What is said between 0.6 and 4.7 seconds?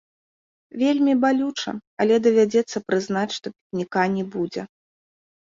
Вельмі балюча, але давядзецца прызнаць, што пікніка не будзе.